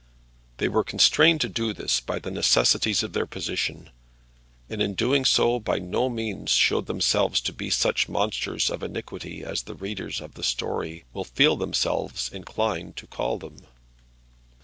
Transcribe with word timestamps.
They 0.57 0.67
were 0.67 0.83
constrained 0.83 1.41
to 1.41 1.47
do 1.47 1.73
this 1.73 1.99
by 1.99 2.17
the 2.17 2.31
necessities 2.31 3.03
of 3.03 3.13
their 3.13 3.27
position; 3.27 3.91
and 4.67 4.81
in 4.81 4.95
doing 4.95 5.25
so 5.25 5.59
by 5.59 5.77
no 5.77 6.09
means 6.09 6.49
showed 6.53 6.87
themselves 6.87 7.39
to 7.41 7.53
be 7.53 7.69
such 7.69 8.09
monsters 8.09 8.71
of 8.71 8.81
iniquity 8.81 9.43
as 9.43 9.61
the 9.61 9.75
readers 9.75 10.19
of 10.19 10.33
the 10.33 10.41
story 10.43 11.05
will 11.13 11.23
feel 11.23 11.55
themselves 11.55 12.31
inclined 12.33 12.95
to 12.97 13.05
call 13.05 13.37
them. 13.37 13.57